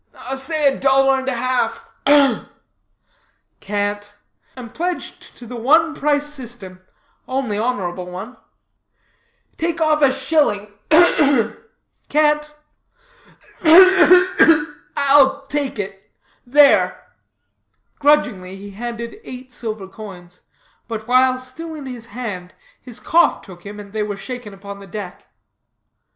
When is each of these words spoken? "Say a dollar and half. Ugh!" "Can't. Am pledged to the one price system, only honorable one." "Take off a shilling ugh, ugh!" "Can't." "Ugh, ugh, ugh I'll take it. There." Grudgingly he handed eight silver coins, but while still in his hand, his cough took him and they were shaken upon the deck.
"Say 0.33 0.75
a 0.75 0.79
dollar 0.79 1.19
and 1.19 1.27
half. 1.27 1.87
Ugh!" 2.07 2.47
"Can't. 3.59 4.15
Am 4.57 4.71
pledged 4.71 5.35
to 5.37 5.45
the 5.45 5.55
one 5.55 5.93
price 5.93 6.25
system, 6.25 6.81
only 7.27 7.55
honorable 7.59 8.07
one." 8.07 8.35
"Take 9.57 9.79
off 9.79 10.01
a 10.01 10.11
shilling 10.11 10.73
ugh, 10.89 11.13
ugh!" 11.19 11.57
"Can't." 12.09 12.55
"Ugh, 13.63 14.11
ugh, 14.11 14.35
ugh 14.39 14.67
I'll 14.97 15.45
take 15.45 15.77
it. 15.77 16.11
There." 16.47 17.13
Grudgingly 17.99 18.55
he 18.55 18.71
handed 18.71 19.17
eight 19.23 19.51
silver 19.51 19.87
coins, 19.87 20.41
but 20.87 21.07
while 21.07 21.37
still 21.37 21.75
in 21.75 21.85
his 21.85 22.07
hand, 22.07 22.55
his 22.81 22.99
cough 22.99 23.43
took 23.43 23.67
him 23.67 23.79
and 23.79 23.93
they 23.93 24.01
were 24.01 24.17
shaken 24.17 24.51
upon 24.51 24.79
the 24.79 24.87
deck. 24.87 25.27